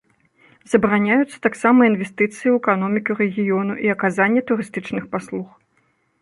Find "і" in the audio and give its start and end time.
3.85-3.93